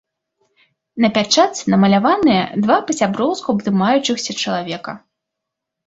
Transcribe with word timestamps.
На 1.05 1.11
пячатцы 1.17 1.63
намаляваныя 1.75 2.41
два 2.65 2.77
па-сяброўску 2.91 3.47
абдымаючыхся 3.59 4.31
чалавека. 4.41 5.01